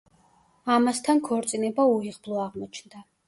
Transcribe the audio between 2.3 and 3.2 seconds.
აღმოჩნდა.